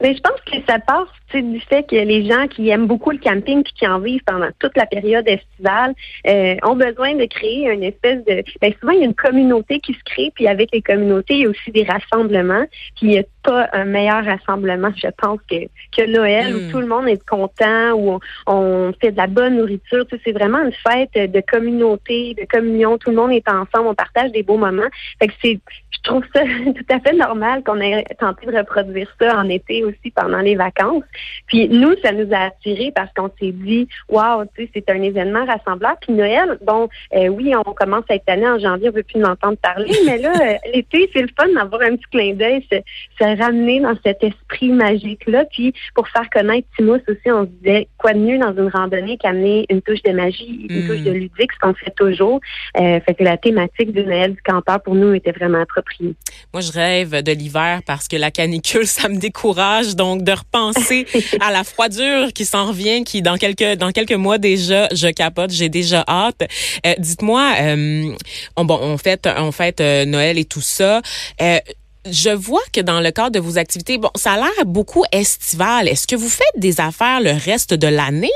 Mais 0.00 0.14
je 0.14 0.20
pense 0.20 0.40
que 0.46 0.56
ça 0.66 0.78
passe 0.78 1.08
du 1.34 1.60
fait 1.60 1.86
que 1.88 1.96
les 1.96 2.26
gens 2.26 2.46
qui 2.48 2.68
aiment 2.70 2.86
beaucoup 2.86 3.10
le 3.10 3.18
camping 3.18 3.62
puis 3.62 3.72
qui 3.74 3.86
en 3.86 3.98
vivent 3.98 4.22
pendant 4.26 4.48
toute 4.58 4.76
la 4.76 4.86
période 4.86 5.28
estivale 5.28 5.94
euh, 6.26 6.56
ont 6.62 6.76
besoin 6.76 7.14
de 7.14 7.26
créer 7.26 7.70
une 7.70 7.82
espèce 7.82 8.24
de... 8.24 8.42
Ben 8.60 8.72
souvent, 8.80 8.92
il 8.92 9.00
y 9.00 9.02
a 9.02 9.06
une 9.06 9.14
communauté 9.14 9.80
qui 9.80 9.92
se 9.92 10.02
crée, 10.04 10.32
puis 10.34 10.48
avec 10.48 10.70
les 10.72 10.82
communautés, 10.82 11.34
il 11.34 11.40
y 11.40 11.46
a 11.46 11.50
aussi 11.50 11.70
des 11.70 11.84
rassemblements. 11.84 12.64
Puis 12.96 13.06
il 13.06 13.08
n'y 13.08 13.18
a 13.18 13.24
pas 13.42 13.68
un 13.72 13.84
meilleur 13.84 14.24
rassemblement, 14.24 14.90
je 14.96 15.08
pense, 15.16 15.38
que, 15.50 15.66
que 15.96 16.06
Noël, 16.10 16.54
où 16.54 16.60
hmm. 16.60 16.70
tout 16.70 16.80
le 16.80 16.86
monde 16.86 17.08
est 17.08 17.24
content, 17.26 17.92
où 17.92 18.18
on, 18.46 18.92
fait 19.00 19.12
de 19.12 19.16
la 19.16 19.26
bonne 19.26 19.56
nourriture. 19.56 20.06
Tu 20.06 20.16
sais, 20.16 20.22
c'est 20.24 20.32
vraiment 20.32 20.58
une 20.62 20.72
fête 20.72 21.30
de 21.30 21.40
communauté, 21.40 22.34
de 22.34 22.46
communion. 22.46 22.98
Tout 22.98 23.10
le 23.10 23.16
monde 23.16 23.32
est 23.32 23.48
ensemble, 23.48 23.88
on 23.88 23.94
partage 23.94 24.32
des 24.32 24.42
beaux 24.42 24.56
moments. 24.56 24.88
Fait 25.18 25.28
que 25.28 25.34
c'est, 25.42 25.58
je 25.90 25.98
trouve 26.02 26.24
ça 26.34 26.42
tout 26.64 26.86
à 26.94 27.00
fait 27.00 27.14
normal 27.14 27.62
qu'on 27.64 27.80
ait 27.80 28.04
tenté 28.18 28.46
de 28.46 28.56
reproduire 28.56 29.08
ça 29.20 29.36
en 29.36 29.48
été 29.48 29.84
aussi 29.84 30.10
pendant 30.14 30.40
les 30.40 30.54
vacances. 30.54 31.04
Puis 31.46 31.68
nous, 31.68 31.94
ça 32.02 32.12
nous 32.12 32.32
a 32.32 32.46
attirés 32.46 32.92
parce 32.94 33.12
qu'on 33.14 33.30
s'est 33.40 33.52
dit, 33.52 33.88
waouh, 34.08 34.44
tu 34.56 34.64
sais, 34.64 34.70
c'est 34.74 34.90
un 34.90 35.02
événement 35.02 35.44
rassembleur. 35.44 35.96
Puis 36.00 36.12
Noël, 36.12 36.58
bon, 36.62 36.88
euh, 37.14 37.28
oui, 37.28 37.52
on 37.54 37.72
commence 37.72 38.04
cette 38.08 38.28
année 38.28 38.48
en 38.48 38.58
janvier, 38.58 38.88
on 38.88 38.92
veut 38.92 39.02
plus 39.02 39.20
l'entendre 39.20 39.58
parler, 39.58 39.92
mais 40.06 40.18
là, 40.18 40.32
euh, 40.40 40.54
l'été, 40.74 41.08
c'est 41.12 41.22
le 41.22 41.28
fun 41.38 41.48
d'avoir 41.54 41.82
un 41.82 41.96
petit 41.96 42.04
clin 42.10 42.34
d'œil, 42.34 42.64
se, 42.70 42.76
se, 43.18 43.38
ramener 43.38 43.80
dans 43.80 43.96
cet 44.04 44.22
esprit 44.22 44.70
magique-là. 44.70 45.44
Puis 45.46 45.72
pour 45.94 46.08
faire 46.08 46.28
connaître 46.30 46.68
Timos 46.76 46.98
aussi, 47.08 47.30
on 47.30 47.44
se 47.44 47.50
disait, 47.62 47.88
quoi 47.98 48.12
de 48.12 48.18
mieux 48.18 48.38
dans 48.38 48.52
une 48.52 48.68
randonnée 48.68 49.16
qu'amener 49.18 49.66
une 49.70 49.82
touche 49.82 50.02
de 50.02 50.12
magie, 50.12 50.66
une 50.68 50.86
touche 50.86 51.00
de 51.00 51.10
hmm. 51.10 51.14
ludique, 51.14 51.52
ce 51.52 51.58
qu'on 51.60 51.74
fait 51.74 51.92
toujours. 51.96 52.40
Euh, 52.80 53.00
fait 53.00 53.14
que 53.14 53.24
la 53.24 53.36
thématique 53.36 53.92
du 53.92 54.04
Noël 54.04 54.34
du 54.34 54.42
campeur, 54.42 54.82
pour 54.82 54.94
nous, 54.94 55.14
était 55.14 55.32
vraiment 55.32 55.60
appropriée. 55.60 56.14
Moi, 56.52 56.60
je 56.60 56.72
rêve 56.72 57.22
de 57.22 57.32
l'hiver 57.32 57.80
parce 57.86 58.08
que 58.08 58.16
la 58.16 58.30
canicule, 58.30 58.86
ça 58.86 59.08
me 59.08 59.18
décourage. 59.18 59.96
Donc, 59.96 60.22
de 60.22 60.32
repenser 60.32 61.06
à 61.40 61.50
la 61.50 61.64
froidure 61.64 62.32
qui 62.32 62.44
s'en 62.44 62.68
revient, 62.68 63.04
qui 63.04 63.22
dans 63.22 63.36
quelques 63.36 63.76
dans 63.76 63.92
quelques 63.92 64.12
mois 64.12 64.38
déjà, 64.38 64.88
je 64.92 65.08
capote, 65.08 65.50
j'ai 65.50 65.68
déjà 65.68 66.04
hâte. 66.08 66.42
Euh, 66.86 66.94
dites-moi, 66.98 67.54
euh, 67.60 68.14
on, 68.56 68.64
bon, 68.64 68.78
on 68.80 68.98
fête 68.98 69.28
on 69.36 69.52
fête 69.52 69.80
euh, 69.80 70.04
Noël 70.04 70.38
et 70.38 70.44
tout 70.44 70.60
ça. 70.60 71.02
je 71.40 72.30
vois 72.30 72.62
que 72.72 72.80
dans 72.80 73.00
le 73.00 73.10
cadre 73.10 73.32
de 73.32 73.40
vos 73.40 73.58
activités, 73.58 73.98
bon, 73.98 74.10
ça 74.14 74.32
a 74.32 74.36
l'air 74.36 74.66
beaucoup 74.66 75.04
estival. 75.12 75.88
Est-ce 75.88 76.06
que 76.06 76.16
vous 76.16 76.28
faites 76.28 76.46
des 76.56 76.80
affaires 76.80 77.20
le 77.20 77.32
reste 77.32 77.74
de 77.74 77.86
l'année? 77.86 78.30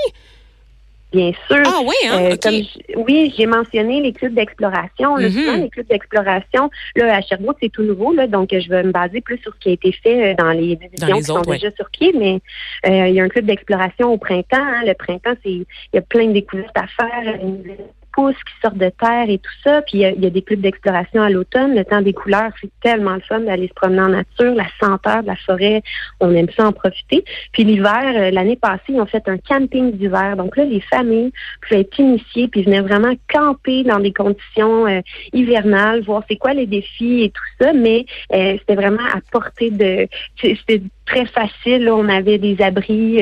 Bien 1.13 1.33
sûr. 1.47 1.63
Ah 1.67 1.81
oui, 1.85 1.95
hein? 2.09 2.31
Euh, 2.33 2.63
oui, 2.97 3.33
j'ai 3.37 3.47
mentionné 3.47 4.01
les 4.01 4.13
clubs 4.13 4.35
d'exploration. 4.35 5.17
Mm 5.17 5.63
les 5.63 5.69
clubs 5.71 5.87
d'exploration, 5.87 6.71
là, 6.97 7.17
à 7.17 7.21
Sherbrooke, 7.21 7.59
c'est 7.63 7.71
tout 7.71 7.83
nouveau, 7.83 8.13
là, 8.13 8.27
donc 8.27 8.49
je 8.53 8.69
vais 8.69 8.83
me 8.83 8.93
baser 8.93 9.21
plus 9.21 9.39
sur 9.39 9.53
ce 9.55 9.59
qui 9.59 9.69
a 9.71 9.73
été 9.73 9.93
fait 9.93 10.33
euh, 10.33 10.35
dans 10.35 10.51
les 10.51 10.77
divisions 10.77 11.17
qui 11.19 11.25
sont 11.25 11.41
déjà 11.43 11.71
sur 11.73 11.89
pied, 11.91 12.13
mais 12.19 12.41
euh, 12.87 13.09
il 13.09 13.15
y 13.15 13.21
a 13.21 13.25
un 13.25 13.29
club 13.29 13.47
d'exploration 13.47 14.13
au 14.13 14.19
printemps. 14.19 14.57
Hein. 14.57 14.83
Le 14.87 14.95
printemps, 14.95 15.35
c'est 15.43 15.51
il 15.51 15.67
y 15.95 15.99
a 15.99 16.03
plein 16.03 16.27
de 16.27 16.33
découvertes 16.33 16.77
à 16.77 16.87
faire 16.87 17.39
qui 18.21 18.53
sortent 18.63 18.79
de 18.79 18.91
terre 18.91 19.29
et 19.29 19.39
tout 19.39 19.51
ça. 19.65 19.83
Puis 19.83 19.99
il 19.99 20.01
y, 20.01 20.27
a, 20.27 20.31
des 20.31 20.43
clubs 20.43 20.61
d'exploration 20.61 21.23
à 21.23 21.31
l'automne. 21.31 21.75
Le 21.75 21.85
temps 21.85 22.03
des 22.03 22.13
couleurs, 22.13 22.51
c'est 22.61 22.71
tellement 22.83 23.15
le 23.15 23.21
fun 23.21 23.41
d'aller 23.41 23.69
se 23.69 23.75
promener 23.75 24.03
en 24.03 24.09
nature. 24.09 24.55
La 24.55 24.67
senteur 24.81 25.23
de 25.23 25.29
la 25.29 25.37
forêt, 25.37 25.83
on 26.21 26.35
aime 26.35 26.49
ça 26.57 26.67
en 26.67 26.73
profiter. 26.73 27.25
Puis 27.53 27.65
l'hiver, 27.65 28.13
euh, 28.15 28.31
l'année 28.31 28.57
passée, 28.57 28.91
ils 28.91 29.01
ont 29.01 29.07
fait 29.07 29.27
un 29.29 29.39
camping 29.39 29.93
d'hiver. 29.93 30.37
Donc 30.37 30.57
là, 30.57 30.65
les 30.65 30.81
familles 30.81 31.33
pouvaient 31.63 31.81
être 31.81 31.99
initiées 31.99 32.49
puis 32.49 32.63
venaient 32.63 32.81
vraiment 32.81 33.15
camper 33.33 33.85
dans 33.85 33.99
des 33.99 34.13
conditions 34.13 34.87
euh, 34.87 35.01
hivernales, 35.33 36.03
voir 36.03 36.23
c'est 36.29 36.37
quoi 36.37 36.53
les 36.55 36.67
défis 36.67 37.25
et 37.25 37.31
tout 37.31 37.65
ça. 37.65 37.73
Mais 37.73 38.05
euh, 38.33 38.57
c'était 38.59 38.77
vraiment 38.77 39.05
à 39.15 39.21
portée 39.31 39.71
de... 39.71 40.09
C'était 40.41 40.83
très 41.07 41.27
facile. 41.27 41.91
on 41.91 42.09
avait 42.09 42.39
des 42.39 42.61
abris 42.63 43.21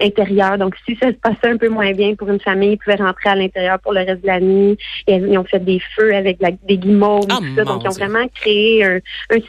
intérieurs. 0.00 0.58
Donc, 0.58 0.74
si 0.86 0.96
ça 0.96 1.08
se 1.08 1.16
passait 1.16 1.48
un 1.48 1.56
peu 1.56 1.68
moins 1.68 1.92
bien 1.92 2.14
pour 2.14 2.28
une 2.28 2.40
famille, 2.40 2.72
ils 2.72 2.78
pouvaient 2.78 2.96
rentrer 2.96 3.30
à 3.30 3.36
l'intérieur 3.36 3.78
pour 3.78 3.92
le 3.92 4.00
reste 4.00 4.21
de 4.22 4.26
la 4.26 4.40
nuit. 4.40 4.78
ils 5.06 5.38
ont 5.38 5.44
fait 5.44 5.64
des 5.64 5.80
feux 5.94 6.14
avec 6.14 6.38
des 6.66 6.78
guimauves 6.78 7.26
ah, 7.30 7.38
tout 7.38 7.54
ça. 7.56 7.64
Donc, 7.64 7.82
ils 7.84 7.88
ont 7.88 7.92
vraiment 7.92 8.26
créé 8.34 8.84
un, 8.84 9.00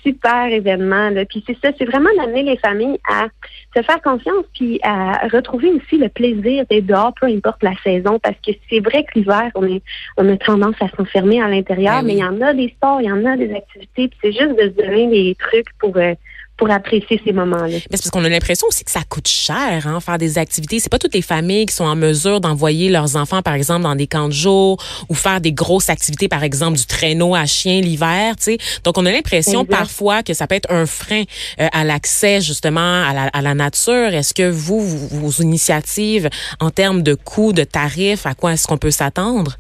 super 0.04 0.48
événement. 0.48 1.10
Là. 1.10 1.26
Puis 1.26 1.44
c'est 1.48 1.58
ça, 1.64 1.72
c'est 1.78 1.86
vraiment 1.86 2.10
d'amener 2.18 2.44
les 2.44 2.58
familles 2.58 3.00
à 3.10 3.28
se 3.76 3.82
faire 3.82 4.02
confiance 4.02 4.46
puis 4.54 4.80
à 4.84 5.28
retrouver 5.28 5.72
aussi 5.72 5.98
le 5.98 6.10
plaisir 6.10 6.66
d'être 6.70 6.86
dehors, 6.86 7.14
peu 7.20 7.28
importe 7.28 7.64
la 7.64 7.74
saison. 7.84 8.20
Parce 8.20 8.38
que 8.46 8.52
c'est 8.70 8.80
vrai 8.80 9.04
que 9.04 9.20
l'hiver, 9.20 9.52
on, 9.56 9.66
est, 9.66 9.82
on 10.18 10.28
a 10.30 10.38
tendance 10.38 10.76
à 10.82 10.90
s'enfermer 10.90 11.42
à 11.42 11.48
l'intérieur, 11.48 12.02
ben 12.02 12.08
mais 12.08 12.14
il 12.14 12.20
y 12.20 12.24
en 12.24 12.42
a 12.42 12.54
des 12.54 12.70
sports, 12.70 13.02
il 13.02 13.08
y 13.08 13.12
en 13.12 13.26
a 13.26 13.38
des 13.38 13.54
activités. 13.54 14.08
Puis 14.08 14.18
c'est 14.22 14.32
juste 14.32 14.58
de 14.58 14.64
se 14.64 14.86
donner 14.86 15.08
des 15.08 15.36
trucs 15.36 15.68
pour... 15.80 15.96
Euh, 15.98 16.14
pour 16.58 16.70
apprécier 16.70 17.20
ces 17.26 17.34
moments-là. 17.34 17.68
Mais 17.68 17.80
c'est 17.80 17.90
parce 17.90 18.10
qu'on 18.12 18.24
a 18.24 18.30
l'impression 18.30 18.68
aussi 18.68 18.84
que 18.84 18.92
ça 18.92 19.02
coûte 19.08 19.28
cher, 19.28 19.88
hein, 19.88 20.00
faire 20.00 20.18
des 20.18 20.38
activités. 20.38 20.80
C'est 20.80 20.92
pas 20.92 21.00
toutes 21.00 21.16
les 21.16 21.22
familles 21.22 21.66
qui 21.66 21.76
sont 21.76 21.86
en 21.86 21.96
mesure 21.96 22.42
d'envoyer 22.42 22.90
leurs 22.90 23.16
enfants, 23.16 23.42
par 23.42 23.56
exemple, 23.56 23.84
dans 23.84 23.96
des 23.96 24.08
camps 24.08 24.28
de 24.28 24.34
jour 24.34 24.78
ou 25.10 25.16
faire 25.16 25.42
des 25.42 25.52
grosses 25.52 25.90
activités, 25.90 26.28
par 26.28 26.44
exemple, 26.44 26.78
du 26.78 26.86
traîneau 26.86 27.34
à 27.34 27.46
chien 27.46 27.82
l'hiver, 27.82 28.36
tu 28.36 28.44
sais. 28.44 28.58
Donc, 28.84 28.98
on 28.98 29.06
a 29.06 29.12
l'impression 29.12 29.66
parfois 29.66 30.22
que 30.22 30.34
ça 30.34 30.48
peut 30.48 30.56
être 30.56 30.72
un 30.72 30.86
frein 30.86 31.24
euh, 31.60 31.68
à 31.72 31.84
l'accès, 31.84 32.42
justement, 32.42 33.04
à 33.04 33.14
la, 33.14 33.24
à 33.28 33.42
la 33.42 33.56
nature. 33.56 34.14
Est-ce 34.14 34.34
que 34.34 34.50
vous, 34.50 34.80
vos 35.10 35.32
initiatives 35.42 36.30
en 36.60 36.70
termes 36.70 37.02
de 37.02 37.16
coûts, 37.16 37.54
de 37.54 37.64
tarifs, 37.64 38.26
à 38.26 38.36
quoi 38.36 38.54
est-ce 38.54 38.68
qu'on 38.68 38.78
peut 38.78 38.92
s'attendre? 38.92 39.58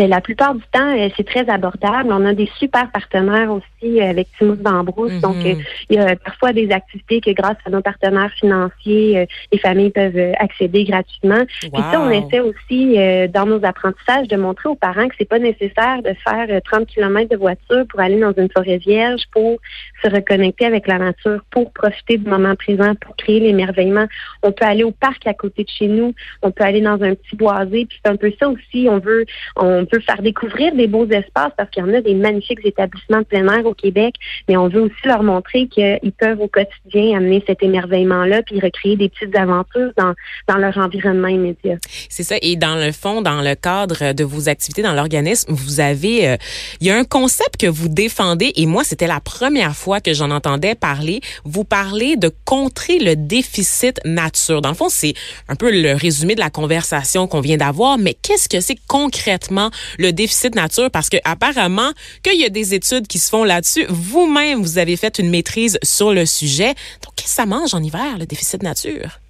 Ben, 0.00 0.08
la 0.08 0.22
plupart 0.22 0.54
du 0.54 0.62
temps, 0.72 0.96
euh, 0.96 1.10
c'est 1.14 1.26
très 1.26 1.46
abordable. 1.50 2.10
On 2.10 2.24
a 2.24 2.32
des 2.32 2.48
super 2.58 2.90
partenaires 2.90 3.52
aussi 3.52 4.00
euh, 4.00 4.08
avec 4.08 4.28
Timous 4.38 4.56
Bambrousse. 4.56 5.20
Donc, 5.20 5.36
mhm. 5.36 5.46
euh, 5.46 5.54
il 5.90 5.96
y 5.96 5.98
a 5.98 6.16
parfois 6.16 6.54
des 6.54 6.70
activités 6.70 7.20
que 7.20 7.32
grâce 7.32 7.58
à 7.66 7.70
nos 7.70 7.82
partenaires 7.82 8.32
financiers, 8.32 9.26
les 9.52 9.58
familles 9.58 9.90
peuvent 9.90 10.32
accéder 10.38 10.84
gratuitement. 10.84 11.44
Puis 11.60 11.70
ça, 11.74 12.00
on 12.00 12.08
essaie 12.08 12.40
aussi 12.40 12.96
dans 13.28 13.44
nos 13.44 13.62
apprentissages 13.62 14.26
de 14.28 14.36
montrer 14.36 14.70
aux 14.70 14.74
parents 14.74 15.06
que 15.06 15.14
c'est 15.18 15.28
pas 15.28 15.38
nécessaire 15.38 16.02
de 16.02 16.14
faire 16.26 16.62
30 16.64 16.86
km 16.86 17.28
de 17.28 17.36
voiture 17.36 17.84
pour 17.90 18.00
aller 18.00 18.18
dans 18.18 18.32
une 18.32 18.48
forêt 18.50 18.78
vierge, 18.78 19.20
pour 19.32 19.58
se 20.02 20.08
reconnecter 20.08 20.64
avec 20.64 20.86
la 20.86 20.98
nature, 20.98 21.42
pour 21.50 21.72
profiter 21.72 22.16
du 22.16 22.28
moment 22.28 22.54
présent, 22.54 22.94
pour 22.94 23.16
créer 23.16 23.40
l'émerveillement. 23.40 24.06
On 24.42 24.52
peut 24.52 24.64
aller 24.64 24.84
au 24.84 24.92
parc 24.92 25.26
à 25.26 25.34
côté 25.34 25.64
de 25.64 25.68
chez 25.68 25.88
nous. 25.88 26.14
On 26.40 26.52
peut 26.52 26.64
aller 26.64 26.80
dans 26.80 27.02
un 27.02 27.14
petit 27.14 27.36
boisé. 27.36 27.84
Puis 27.84 28.00
c'est 28.02 28.10
un 28.10 28.16
peu 28.16 28.32
ça 28.40 28.48
aussi. 28.48 28.88
On 28.88 28.98
veut, 28.98 29.26
on 29.56 29.84
peut 29.90 30.00
faire 30.00 30.22
découvrir 30.22 30.74
des 30.74 30.86
beaux 30.86 31.06
espaces 31.06 31.52
parce 31.56 31.68
qu'il 31.70 31.84
y 31.84 31.86
en 31.86 31.94
a 31.94 32.00
des 32.00 32.14
magnifiques 32.14 32.60
établissements 32.64 33.18
de 33.18 33.24
plein 33.24 33.46
air 33.52 33.66
au 33.66 33.74
Québec, 33.74 34.14
mais 34.48 34.56
on 34.56 34.68
veut 34.68 34.82
aussi 34.82 34.94
leur 35.04 35.22
montrer 35.22 35.66
qu'ils 35.66 36.12
peuvent 36.18 36.40
au 36.40 36.48
quotidien 36.48 37.18
amener 37.18 37.42
cet 37.46 37.62
émerveillement-là 37.62 38.42
puis 38.42 38.60
recréer 38.60 38.96
des 38.96 39.08
petites 39.08 39.36
aventures 39.36 39.92
dans, 39.96 40.14
dans 40.48 40.56
leur 40.56 40.76
environnement 40.78 41.28
immédiat. 41.28 41.76
C'est 42.08 42.22
ça. 42.22 42.36
Et 42.42 42.56
dans 42.56 42.76
le 42.76 42.92
fond, 42.92 43.22
dans 43.22 43.42
le 43.42 43.54
cadre 43.54 44.12
de 44.12 44.24
vos 44.24 44.48
activités 44.48 44.82
dans 44.82 44.94
l'organisme, 44.94 45.52
vous 45.52 45.80
avez, 45.80 46.28
euh, 46.28 46.36
il 46.80 46.86
y 46.86 46.90
a 46.90 46.96
un 46.96 47.04
concept 47.04 47.56
que 47.58 47.66
vous 47.66 47.88
défendez 47.88 48.52
et 48.56 48.66
moi, 48.66 48.84
c'était 48.84 49.06
la 49.06 49.20
première 49.20 49.74
fois 49.74 50.00
que 50.00 50.14
j'en 50.14 50.30
entendais 50.30 50.74
parler. 50.74 51.20
Vous 51.44 51.64
parlez 51.64 52.16
de 52.16 52.30
contrer 52.44 52.98
le 52.98 53.16
déficit 53.16 54.00
nature. 54.04 54.60
Dans 54.60 54.70
le 54.70 54.74
fond, 54.74 54.88
c'est 54.88 55.14
un 55.48 55.56
peu 55.56 55.70
le 55.70 55.94
résumé 55.94 56.34
de 56.34 56.40
la 56.40 56.50
conversation 56.50 57.26
qu'on 57.26 57.40
vient 57.40 57.56
d'avoir, 57.56 57.98
mais 57.98 58.14
qu'est-ce 58.14 58.48
que 58.48 58.60
c'est 58.60 58.78
concrètement 58.86 59.70
le 59.98 60.12
déficit 60.12 60.54
nature 60.54 60.90
parce 60.90 61.08
que 61.08 61.16
apparemment 61.24 61.92
qu'il 62.22 62.40
y 62.40 62.44
a 62.44 62.48
des 62.48 62.74
études 62.74 63.06
qui 63.06 63.18
se 63.18 63.30
font 63.30 63.44
là-dessus. 63.44 63.86
Vous-même, 63.88 64.62
vous 64.62 64.78
avez 64.78 64.96
fait 64.96 65.18
une 65.18 65.30
maîtrise 65.30 65.78
sur 65.82 66.12
le 66.12 66.26
sujet. 66.26 66.74
Donc, 67.04 67.14
qu'est-ce 67.16 67.28
que 67.28 67.34
ça 67.34 67.46
mange 67.46 67.74
en 67.74 67.82
hiver, 67.82 68.18
le 68.18 68.26
déficit 68.26 68.62
nature? 68.62 69.20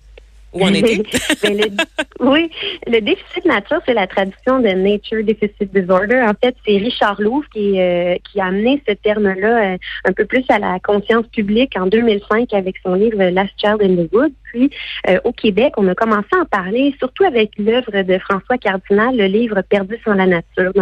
En 0.52 0.74
été? 0.74 1.02
oui, 2.20 2.50
le 2.86 3.00
déficit 3.00 3.44
nature, 3.44 3.80
c'est 3.86 3.94
la 3.94 4.06
traduction 4.06 4.58
de 4.58 4.68
Nature 4.68 5.22
Deficit 5.24 5.72
Disorder. 5.72 6.20
En 6.22 6.34
fait, 6.42 6.56
c'est 6.66 6.76
Richard 6.76 7.20
Louvre 7.20 7.46
qui, 7.54 7.80
euh, 7.80 8.16
qui 8.30 8.40
a 8.40 8.46
amené 8.46 8.82
ce 8.88 8.94
terme-là 8.94 9.74
euh, 9.74 9.76
un 10.04 10.12
peu 10.12 10.24
plus 10.24 10.44
à 10.48 10.58
la 10.58 10.80
conscience 10.80 11.26
publique 11.28 11.76
en 11.76 11.86
2005 11.86 12.52
avec 12.52 12.76
son 12.84 12.94
livre 12.94 13.22
Last 13.30 13.52
Child 13.58 13.80
in 13.82 14.04
the 14.04 14.12
Woods. 14.12 14.32
Puis, 14.52 14.70
euh, 15.08 15.20
au 15.22 15.30
Québec, 15.30 15.74
on 15.76 15.86
a 15.86 15.94
commencé 15.94 16.26
à 16.32 16.42
en 16.42 16.44
parler, 16.44 16.92
surtout 16.98 17.22
avec 17.22 17.52
l'œuvre 17.56 18.02
de 18.02 18.18
François 18.18 18.58
Cardinal, 18.58 19.16
le 19.16 19.26
livre 19.26 19.62
Perdu 19.62 19.96
sur 20.02 20.14
la 20.14 20.26
nature. 20.26 20.72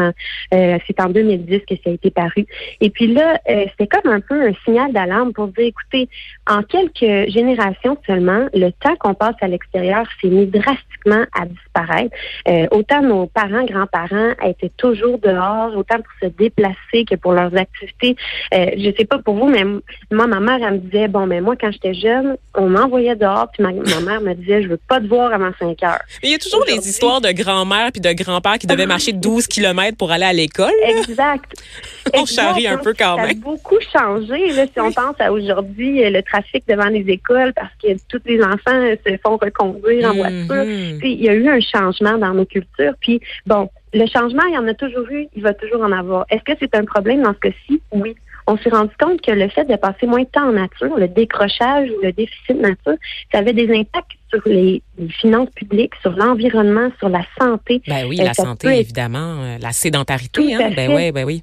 c'est 0.50 1.00
en 1.00 1.10
2010 1.10 1.60
que 1.68 1.74
ça 1.84 1.90
a 1.90 1.92
été 1.92 2.10
paru. 2.10 2.46
Et 2.80 2.88
puis 2.88 3.08
là, 3.08 3.38
c'est 3.46 3.86
comme 3.86 4.10
un 4.10 4.20
peu 4.20 4.48
un 4.48 4.52
signal 4.64 4.92
d'alarme 4.92 5.34
pour 5.34 5.48
dire, 5.48 5.66
écoutez, 5.66 6.08
en 6.46 6.62
quelques 6.62 7.30
générations 7.30 7.98
seulement, 8.06 8.46
le 8.54 8.70
temps 8.70 8.96
qu'on 8.96 9.14
passe 9.14 9.36
à 9.42 9.48
extérieur 9.58 10.06
s'est 10.20 10.28
mis 10.28 10.46
drastiquement 10.46 11.24
à 11.34 11.46
disparaître. 11.46 12.14
Euh, 12.48 12.66
autant 12.70 13.02
nos 13.02 13.26
parents, 13.26 13.64
grands-parents 13.64 14.32
étaient 14.44 14.72
toujours 14.76 15.18
dehors, 15.18 15.76
autant 15.76 15.96
pour 15.96 16.12
se 16.22 16.26
déplacer 16.26 17.04
que 17.08 17.16
pour 17.16 17.32
leurs 17.32 17.54
activités. 17.56 18.16
Euh, 18.54 18.70
je 18.76 18.90
sais 18.96 19.04
pas 19.04 19.18
pour 19.18 19.34
vous, 19.34 19.48
mais 19.48 19.64
moi, 20.10 20.26
ma 20.26 20.40
mère, 20.40 20.58
elle 20.66 20.74
me 20.74 20.78
disait, 20.78 21.08
bon, 21.08 21.26
mais 21.26 21.40
moi, 21.40 21.56
quand 21.60 21.70
j'étais 21.72 21.94
jeune, 21.94 22.36
on 22.54 22.68
m'envoyait 22.68 23.16
dehors, 23.16 23.48
puis 23.52 23.62
ma, 23.62 23.72
mère 23.72 24.20
me 24.20 24.34
disait, 24.34 24.62
je 24.62 24.68
veux 24.68 24.80
pas 24.88 25.00
te 25.00 25.06
voir 25.06 25.32
avant 25.32 25.50
5 25.58 25.82
heures. 25.82 26.00
Mais 26.22 26.28
il 26.28 26.32
y 26.32 26.34
a 26.34 26.38
toujours 26.38 26.64
les 26.66 26.88
histoires 26.88 27.20
de 27.20 27.30
grand-mère 27.32 27.90
puis 27.92 28.00
de 28.00 28.12
grand-père 28.12 28.58
qui 28.58 28.66
devaient 28.66 28.86
marcher 28.86 29.12
12 29.12 29.46
kilomètres 29.46 29.96
pour 29.96 30.10
aller 30.10 30.24
à 30.24 30.32
l'école. 30.32 30.72
Exact. 30.84 31.52
on 32.14 32.26
charrie 32.26 32.66
un 32.66 32.78
peu 32.78 32.94
quand 32.98 33.16
même. 33.16 33.26
Ça 33.26 33.32
a 33.32 33.34
beaucoup 33.34 33.78
changé, 33.92 34.52
là, 34.52 34.66
si 34.66 34.80
on 34.80 34.92
pense 34.92 35.16
à 35.18 35.32
aujourd'hui, 35.32 36.04
euh, 36.04 36.10
le 36.10 36.22
trafic 36.22 36.64
devant 36.68 36.88
les 36.88 37.04
écoles, 37.08 37.52
parce 37.54 37.72
que 37.82 37.88
tous 38.08 38.22
les 38.26 38.42
enfants 38.42 38.96
se 39.06 39.16
font 39.22 39.38
conduire 39.50 40.10
en 40.10 40.14
voiture. 40.14 40.64
Mhm. 40.64 41.00
il 41.02 41.22
y 41.22 41.28
a 41.28 41.34
eu 41.34 41.48
un 41.48 41.60
changement 41.60 42.18
dans 42.18 42.34
nos 42.34 42.44
cultures. 42.44 42.94
Puis, 43.00 43.20
bon, 43.46 43.68
le 43.92 44.06
changement, 44.06 44.42
il 44.48 44.54
y 44.54 44.58
en 44.58 44.66
a 44.66 44.74
toujours 44.74 45.08
eu, 45.10 45.26
il 45.34 45.42
va 45.42 45.54
toujours 45.54 45.82
en 45.82 45.92
avoir. 45.92 46.26
Est-ce 46.30 46.42
que 46.42 46.52
c'est 46.60 46.74
un 46.74 46.84
problème 46.84 47.22
dans 47.22 47.34
ce 47.34 47.38
cas-ci? 47.38 47.80
Oui. 47.92 48.14
On 48.50 48.56
s'est 48.56 48.70
rendu 48.70 48.92
compte 48.98 49.20
que 49.20 49.30
le 49.30 49.48
fait 49.48 49.66
de 49.66 49.76
passer 49.76 50.06
moins 50.06 50.22
de 50.22 50.28
temps 50.28 50.48
en 50.48 50.52
nature, 50.52 50.96
le 50.96 51.06
décrochage 51.06 51.90
ou 51.90 52.02
le 52.02 52.12
déficit 52.12 52.56
de 52.56 52.62
nature, 52.62 52.94
ça 53.30 53.40
avait 53.40 53.52
des 53.52 53.70
impacts 53.78 54.12
sur 54.30 54.40
les, 54.46 54.82
finances 55.20 55.50
publiques, 55.50 55.92
sur 56.00 56.12
l'environnement, 56.12 56.88
sur 56.98 57.10
la 57.10 57.22
santé. 57.38 57.82
Ben 57.86 58.06
oui, 58.08 58.16
la 58.16 58.32
santé, 58.32 58.68
évidemment, 58.80 59.42
euh, 59.42 59.58
la 59.60 59.72
sédentarité, 59.72 60.54
hein? 60.54 60.70
ben 60.74 60.94
oui, 60.94 61.12
ben 61.12 61.26
oui. 61.26 61.42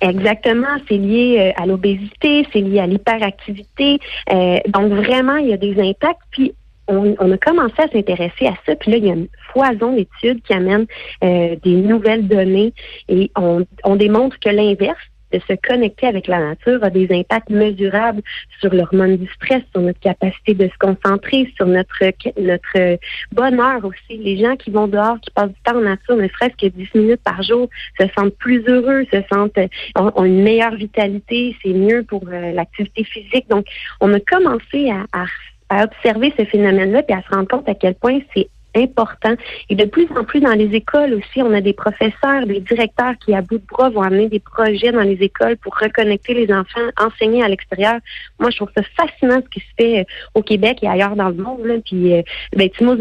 Exactement, 0.00 0.78
c'est 0.88 0.96
lié 0.96 1.36
euh, 1.38 1.62
à 1.62 1.66
l'obésité, 1.66 2.46
c'est 2.52 2.60
lié 2.60 2.80
à 2.80 2.86
l'hyperactivité. 2.86 3.98
Euh, 4.32 4.58
donc 4.68 4.92
vraiment, 4.92 5.36
il 5.36 5.48
y 5.48 5.52
a 5.52 5.58
des 5.58 5.78
impacts. 5.78 6.20
Puis 6.30 6.54
on, 6.90 7.32
a 7.32 7.38
commencé 7.38 7.74
à 7.78 7.88
s'intéresser 7.88 8.46
à 8.46 8.54
ça. 8.66 8.74
Puis 8.76 8.90
là, 8.90 8.96
il 8.98 9.06
y 9.06 9.10
a 9.10 9.14
une 9.14 9.28
foison 9.52 9.94
d'études 9.94 10.42
qui 10.42 10.52
amènent 10.52 10.86
euh, 11.24 11.56
des 11.62 11.76
nouvelles 11.76 12.26
données 12.26 12.72
et 13.08 13.30
on, 13.36 13.64
on 13.84 13.96
démontre 13.96 14.38
que 14.40 14.50
l'inverse, 14.50 14.98
de 15.32 15.40
se 15.48 15.54
connecter 15.66 16.06
avec 16.06 16.26
la 16.26 16.40
nature 16.40 16.82
a 16.82 16.90
des 16.90 17.08
impacts 17.10 17.50
mesurables 17.50 18.22
sur 18.60 18.72
l'hormone 18.74 19.16
du 19.16 19.28
stress, 19.28 19.62
sur 19.72 19.80
notre 19.80 20.00
capacité 20.00 20.54
de 20.54 20.68
se 20.68 20.78
concentrer, 20.78 21.52
sur 21.56 21.66
notre 21.66 22.00
notre 22.40 22.98
bonheur 23.32 23.84
aussi. 23.84 24.18
Les 24.18 24.38
gens 24.38 24.56
qui 24.56 24.70
vont 24.70 24.88
dehors, 24.88 25.20
qui 25.20 25.30
passent 25.30 25.50
du 25.50 25.62
temps 25.64 25.76
en 25.76 25.82
nature, 25.82 26.16
ne 26.16 26.28
serait-ce 26.28 26.66
que 26.66 26.72
10 26.72 26.88
minutes 26.94 27.22
par 27.24 27.42
jour, 27.42 27.68
se 27.98 28.06
sentent 28.16 28.36
plus 28.38 28.66
heureux, 28.66 29.04
se 29.12 29.22
sentent 29.32 29.58
ont, 29.96 30.24
une 30.24 30.42
meilleure 30.42 30.74
vitalité, 30.74 31.56
c'est 31.62 31.72
mieux 31.72 32.02
pour 32.02 32.22
euh, 32.28 32.52
l'activité 32.52 33.04
physique. 33.04 33.48
Donc, 33.48 33.66
on 34.00 34.12
a 34.12 34.20
commencé 34.20 34.90
à 34.90 35.24
à 35.70 35.84
observer 35.84 36.34
ce 36.36 36.44
phénomène-là 36.44 37.02
et 37.08 37.12
à 37.12 37.22
se 37.22 37.34
rendre 37.34 37.48
compte 37.48 37.68
à 37.68 37.74
quel 37.74 37.94
point 37.94 38.18
c'est 38.34 38.48
important. 38.76 39.34
Et 39.68 39.74
de 39.74 39.84
plus 39.84 40.08
en 40.16 40.24
plus 40.24 40.40
dans 40.40 40.52
les 40.52 40.74
écoles 40.74 41.14
aussi, 41.14 41.42
on 41.42 41.52
a 41.52 41.60
des 41.60 41.72
professeurs, 41.72 42.46
des 42.46 42.60
directeurs 42.60 43.14
qui, 43.24 43.34
à 43.34 43.42
bout 43.42 43.58
de 43.58 43.66
bras, 43.66 43.90
vont 43.90 44.02
amener 44.02 44.28
des 44.28 44.40
projets 44.40 44.92
dans 44.92 45.02
les 45.02 45.18
écoles 45.20 45.56
pour 45.56 45.76
reconnecter 45.76 46.34
les 46.34 46.52
enfants, 46.52 46.80
enseigner 46.98 47.42
à 47.42 47.48
l'extérieur. 47.48 47.98
Moi, 48.38 48.50
je 48.50 48.56
trouve 48.56 48.70
ça 48.76 48.82
fascinant 48.96 49.40
ce 49.44 49.48
qui 49.48 49.60
se 49.60 49.74
fait 49.78 50.00
euh, 50.00 50.04
au 50.34 50.42
Québec 50.42 50.78
et 50.82 50.88
ailleurs 50.88 51.16
dans 51.16 51.28
le 51.28 51.36
monde. 51.42 51.64
Là. 51.64 51.74
Puis, 51.84 52.14
euh, 52.14 52.22
ben, 52.54 52.68
Timo 52.70 52.96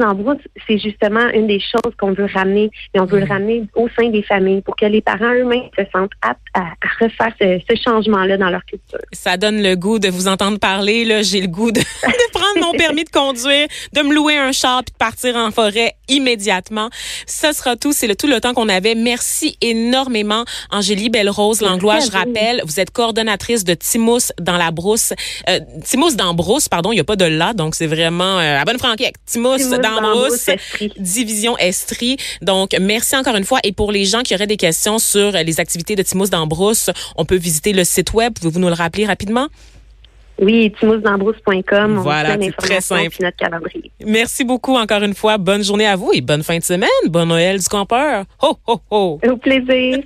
c'est 0.68 0.78
justement 0.78 1.28
une 1.34 1.48
des 1.48 1.60
choses 1.60 1.94
qu'on 2.00 2.14
veut 2.14 2.28
ramener, 2.34 2.70
mais 2.94 3.02
on 3.02 3.06
veut 3.06 3.20
le 3.20 3.26
mm. 3.26 3.32
ramener 3.32 3.64
au 3.76 3.88
sein 3.90 4.10
des 4.10 4.24
familles 4.24 4.62
pour 4.62 4.76
que 4.76 4.86
les 4.86 5.02
parents 5.02 5.34
eux-mêmes 5.34 5.70
se 5.78 5.84
sentent 5.94 6.12
aptes 6.22 6.40
à, 6.54 6.66
refaire 7.00 7.34
ce, 7.40 7.60
changement-là 7.84 8.38
dans 8.38 8.50
leur 8.50 8.66
culture. 8.66 9.00
Ça 9.12 9.38
donne 9.38 9.62
le 9.62 9.76
goût 9.76 10.00
de 10.00 10.10
vous 10.10 10.28
entendre 10.28 10.60
parler. 10.60 11.06
Là, 11.06 11.22
j'ai 11.22 11.42
le 11.42 11.48
goût 11.48 11.72
de, 11.72 11.80
de 12.04 12.32
prendre 12.32 12.60
mon 12.60 12.74
permis 12.74 13.04
de 13.04 13.10
conduire, 13.10 13.68
de 13.94 14.02
me 14.02 14.14
louer 14.14 14.38
un 14.38 14.52
char 14.52 14.84
puis 14.84 14.94
de 14.94 14.98
partir 14.98 15.36
en 15.36 15.52
immédiatement. 16.08 16.90
Ce 17.28 17.52
sera 17.52 17.76
tout. 17.76 17.94
C'est 17.94 18.08
le, 18.08 18.16
tout 18.16 18.28
le 18.28 18.40
temps 18.40 18.54
qu'on 18.54 18.70
avait. 18.70 18.96
Merci 18.96 19.58
énormément, 19.62 20.46
Angélie 20.72 21.10
Belle-Rose 21.10 21.62
Langlois. 21.62 22.00
Je 22.00 22.12
rappelle, 22.12 22.62
vous 22.66 22.80
êtes 22.80 22.92
coordonnatrice 22.92 23.64
de 23.64 23.74
Timous 23.74 24.32
dans 24.40 24.58
la 24.58 24.72
brousse. 24.72 25.14
Euh, 25.50 25.60
Timous 25.84 26.16
dans 26.16 26.34
brousse, 26.34 26.70
pardon. 26.70 26.92
Il 26.92 26.96
n'y 26.96 27.02
a 27.02 27.06
pas 27.06 27.16
de 27.16 27.26
là, 27.26 27.54
donc 27.54 27.76
c'est 27.76 27.88
vraiment 27.88 28.40
euh, 28.40 28.60
à 28.60 28.66
bonne 28.66 28.80
franquette. 28.80 29.16
Timous, 29.26 29.58
dans, 29.82 30.02
brousse, 30.02 30.50
division 30.98 31.58
Estrie. 31.58 32.18
Donc, 32.42 32.76
merci 32.80 33.16
encore 33.16 33.36
une 33.36 33.46
fois. 33.46 33.60
Et 33.64 33.72
pour 33.72 33.92
les 33.92 34.06
gens 34.06 34.22
qui 34.22 34.36
auraient 34.36 34.48
des 34.48 34.58
questions 34.58 35.00
sur 35.00 35.32
les 35.32 35.60
activités 35.60 35.96
de 35.96 36.04
Timous 36.04 36.30
dans 36.30 36.48
brousse, 36.48 36.90
on 37.16 37.26
peut 37.26 37.38
visiter 37.38 37.74
le 37.74 37.84
site 37.84 38.14
web. 38.14 38.34
Pouvez-vous 38.34 38.60
nous 38.60 38.68
le 38.68 38.74
rappeler 38.74 39.06
rapidement? 39.06 39.48
Oui, 40.42 40.72
timousdambrousse.com. 40.80 41.98
Voilà, 41.98 42.38
c'est 42.40 42.56
très 42.56 42.82
simple. 42.82 43.16
Notre 43.22 43.38
calendrier. 43.38 43.92
Merci 44.06 44.44
beaucoup 44.44 44.76
encore 44.76 45.04
une 45.04 45.14
fois. 45.14 45.38
Bonne 45.38 45.64
journée 45.64 45.88
à 45.88 45.96
vous 45.96 46.12
et 46.14 46.22
bonne 46.22 46.44
fin 46.44 46.58
de 46.58 46.64
semaine. 46.64 46.90
Bon 47.08 47.26
Noël 47.26 47.60
du 47.60 47.68
campeur. 47.68 48.26
Ho, 48.42 48.58
ho, 48.68 48.80
ho. 48.90 49.20
Au 49.28 49.38
plaisir. 49.38 49.98